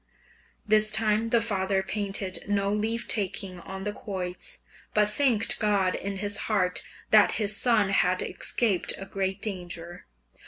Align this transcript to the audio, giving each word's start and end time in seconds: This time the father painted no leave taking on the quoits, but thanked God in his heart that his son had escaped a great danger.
This 0.67 0.89
time 0.89 1.29
the 1.29 1.41
father 1.41 1.83
painted 1.83 2.45
no 2.47 2.71
leave 2.73 3.07
taking 3.07 3.59
on 3.59 3.83
the 3.83 3.93
quoits, 3.93 4.57
but 4.95 5.09
thanked 5.09 5.59
God 5.59 5.93
in 5.93 6.17
his 6.17 6.37
heart 6.49 6.81
that 7.11 7.33
his 7.33 7.55
son 7.55 7.89
had 7.89 8.23
escaped 8.23 8.93
a 8.97 9.05
great 9.05 9.43
danger. 9.43 10.07